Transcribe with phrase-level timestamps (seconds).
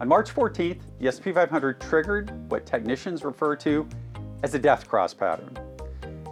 [0.00, 3.86] On March 14th, the S&P 500 triggered what technicians refer to
[4.42, 5.58] as a death cross pattern.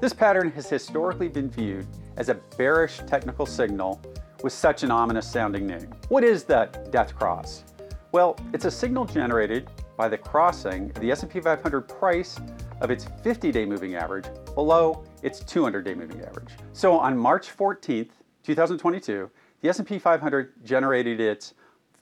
[0.01, 1.87] This pattern has historically been viewed
[2.17, 4.01] as a bearish technical signal
[4.43, 5.93] with such an ominous sounding name.
[6.09, 7.65] What is that death cross?
[8.11, 12.41] Well, it's a signal generated by the crossing of the S&P 500 price
[12.81, 14.25] of its 50-day moving average
[14.55, 16.53] below its 200-day moving average.
[16.73, 18.13] So on March 14th,
[18.45, 19.31] 2022,
[19.61, 21.53] the S&P 500 generated its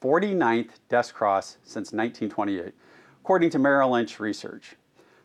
[0.01, 2.73] 49th death cross since 1928,
[3.21, 4.75] according to Merrill Lynch Research.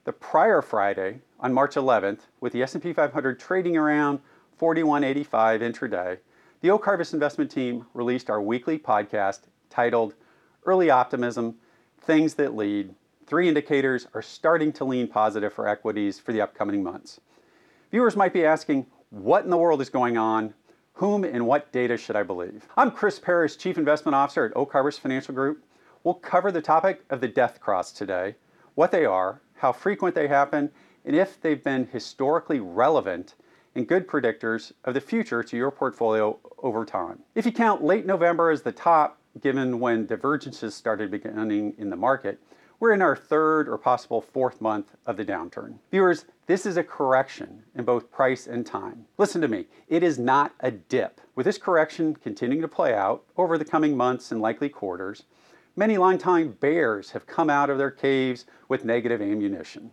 [0.04, 4.20] The prior Friday, on March 11th, with the S&P 500 trading around
[4.56, 6.18] 4185 intraday,
[6.60, 10.14] the Oak Harvest investment team released our weekly podcast titled
[10.64, 11.56] Early Optimism:
[12.00, 12.94] Things That Lead.
[13.26, 17.20] Three indicators are starting to lean positive for equities for the upcoming months.
[17.90, 20.54] Viewers might be asking, what in the world is going on?
[20.96, 22.68] Whom and what data should I believe?
[22.76, 25.64] I'm Chris Perras, Chief Investment Officer at Oak Harvest Financial Group.
[26.04, 28.34] We'll cover the topic of the death cross today,
[28.74, 30.70] what they are, how frequent they happen,
[31.06, 33.34] and if they've been historically relevant
[33.74, 37.20] and good predictors of the future to your portfolio over time.
[37.34, 41.96] If you count late November as the top, given when divergences started beginning in the
[41.96, 42.38] market,
[42.82, 45.78] we're in our third or possible fourth month of the downturn.
[45.92, 49.06] Viewers, this is a correction in both price and time.
[49.18, 51.20] Listen to me, it is not a dip.
[51.36, 55.22] With this correction continuing to play out over the coming months and likely quarters,
[55.76, 59.92] many longtime bears have come out of their caves with negative ammunition.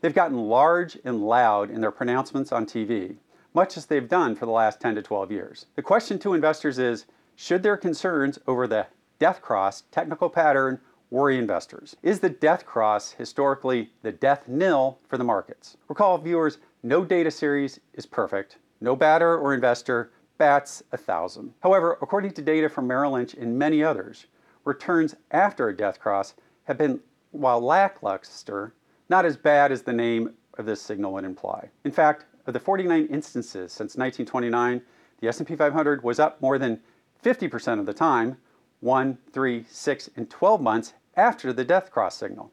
[0.00, 3.16] They've gotten large and loud in their pronouncements on TV,
[3.52, 5.66] much as they've done for the last 10 to 12 years.
[5.76, 7.04] The question to investors is
[7.36, 8.86] should their concerns over the
[9.18, 10.80] death cross technical pattern
[11.12, 11.94] worry investors.
[12.02, 15.76] Is the death cross historically the death nil for the markets?
[15.88, 18.56] Recall, viewers, no data series is perfect.
[18.80, 21.52] No batter or investor bats a thousand.
[21.62, 24.24] However, according to data from Merrill Lynch and many others,
[24.64, 26.32] returns after a death cross
[26.64, 26.98] have been,
[27.30, 28.72] while lackluster,
[29.10, 31.68] not as bad as the name of this signal would imply.
[31.84, 34.80] In fact, of the 49 instances since 1929,
[35.20, 36.80] the S&P 500 was up more than
[37.22, 38.38] 50% of the time,
[38.80, 42.52] 1, 3, 6, and 12 months after the death cross signal.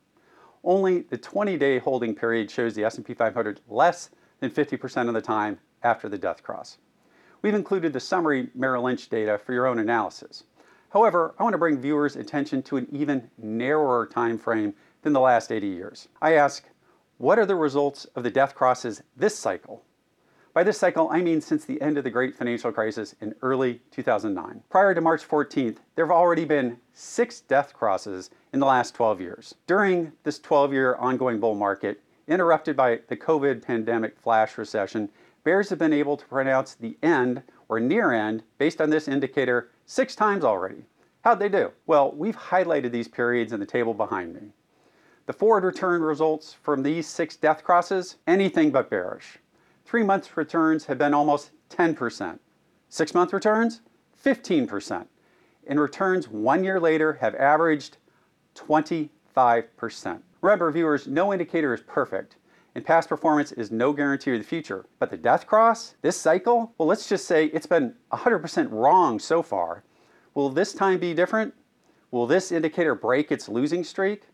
[0.63, 4.09] Only the 20-day holding period shows the S&P 500 less
[4.39, 6.77] than 50% of the time after the death cross.
[7.41, 10.43] We've included the summary Merrill Lynch data for your own analysis.
[10.89, 15.19] However, I want to bring viewers' attention to an even narrower time frame than the
[15.19, 16.07] last 80 years.
[16.21, 16.65] I ask,
[17.17, 19.83] what are the results of the death crosses this cycle?
[20.59, 23.79] By this cycle, I mean since the end of the great financial crisis in early
[23.91, 24.61] 2009.
[24.69, 29.21] Prior to March 14th, there have already been six death crosses in the last 12
[29.21, 29.55] years.
[29.67, 35.07] During this 12 year ongoing bull market, interrupted by the COVID pandemic flash recession,
[35.45, 39.69] bears have been able to pronounce the end or near end based on this indicator
[39.85, 40.83] six times already.
[41.21, 41.71] How'd they do?
[41.87, 44.51] Well, we've highlighted these periods in the table behind me.
[45.25, 49.39] The forward return results from these six death crosses, anything but bearish.
[49.89, 52.37] Three month returns have been almost 10%.
[52.89, 53.81] Six month returns,
[54.23, 55.07] 15%.
[55.65, 57.97] And returns one year later have averaged
[58.53, 59.09] 25%.
[60.41, 62.35] Remember, viewers, no indicator is perfect,
[62.75, 64.85] and past performance is no guarantee of the future.
[64.99, 69.41] But the death cross, this cycle, well, let's just say it's been 100% wrong so
[69.41, 69.83] far.
[70.35, 71.55] Will this time be different?
[72.11, 74.25] Will this indicator break its losing streak?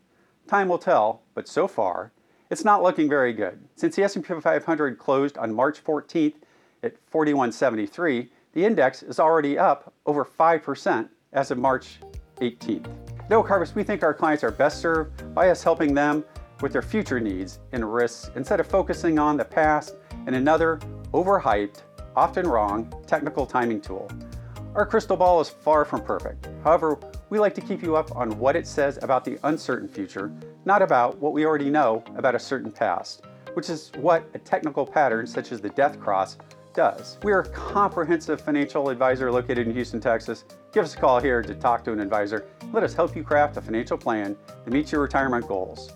[0.46, 2.12] Time will tell, but so far,
[2.50, 3.58] it's not looking very good.
[3.74, 6.34] Since the S&P 500 closed on March 14th
[6.82, 11.98] at 4173, the index is already up over 5% as of March
[12.40, 12.86] 18th.
[13.24, 16.24] At Oak we think our clients are best served by us helping them
[16.60, 19.96] with their future needs and risks instead of focusing on the past
[20.26, 20.78] and another
[21.12, 21.82] overhyped,
[22.14, 24.08] often wrong, technical timing tool.
[24.74, 26.48] Our crystal ball is far from perfect.
[26.62, 26.98] However,
[27.30, 30.32] we like to keep you up on what it says about the uncertain future,
[30.66, 33.22] not about what we already know about a certain past,
[33.54, 36.36] which is what a technical pattern such as the death cross
[36.74, 37.16] does.
[37.22, 40.44] We are a comprehensive financial advisor located in Houston, Texas.
[40.72, 42.46] Give us a call here to talk to an advisor.
[42.72, 45.92] Let us help you craft a financial plan that meets your retirement goals.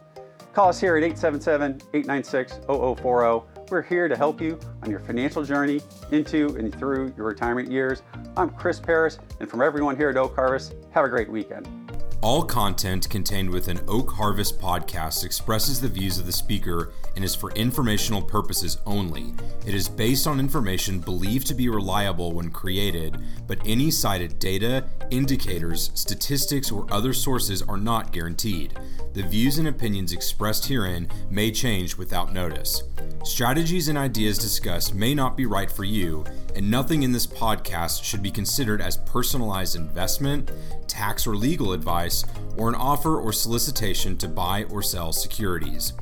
[0.55, 3.47] Call us here at 877 896 0040.
[3.71, 5.81] We're here to help you on your financial journey
[6.11, 8.03] into and through your retirement years.
[8.37, 11.80] I'm Chris Perras, and from everyone here at Oak Harvest, have a great weekend.
[12.23, 17.35] All content contained within Oak Harvest podcast expresses the views of the speaker and is
[17.35, 19.33] for informational purposes only.
[19.65, 24.85] It is based on information believed to be reliable when created, but any cited data,
[25.11, 28.79] indicators, statistics, or other sources are not guaranteed.
[29.15, 32.83] The views and opinions expressed herein may change without notice.
[33.25, 36.25] Strategies and ideas discussed may not be right for you,
[36.57, 40.51] and nothing in this podcast should be considered as personalized investment
[40.91, 42.25] tax or legal advice,
[42.57, 45.95] or an offer or solicitation to buy or sell securities.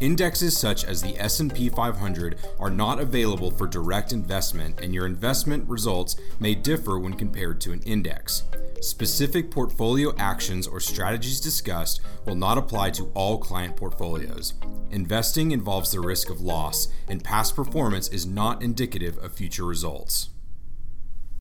[0.00, 5.66] Indexes such as the S&P 500 are not available for direct investment and your investment
[5.68, 8.42] results may differ when compared to an index.
[8.82, 14.54] Specific portfolio actions or strategies discussed will not apply to all client portfolios.
[14.90, 20.30] Investing involves the risk of loss, and past performance is not indicative of future results.